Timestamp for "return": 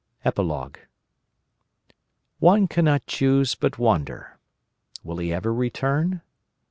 5.53-6.23